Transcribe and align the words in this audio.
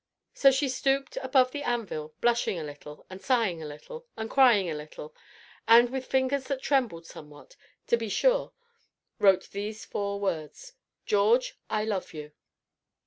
So 0.33 0.49
she 0.49 0.67
stooped 0.67 1.17
above 1.21 1.51
the 1.51 1.61
anvil, 1.61 2.15
blushing 2.21 2.57
a 2.57 2.63
little, 2.63 3.05
and 3.07 3.21
sighing 3.21 3.61
a 3.61 3.67
little, 3.67 4.07
and 4.17 4.31
crying 4.31 4.67
a 4.67 4.73
little, 4.73 5.13
and, 5.67 5.91
with 5.91 6.07
fingers 6.07 6.45
that 6.45 6.63
trembled 6.63 7.05
somewhat, 7.05 7.55
to 7.85 7.97
be 7.97 8.09
sure, 8.09 8.51
wrote 9.19 9.51
these 9.51 9.85
four 9.85 10.19
words: 10.19 10.73
"George, 11.05 11.55
I 11.69 11.83
love 11.85 12.15
you." 12.15 12.31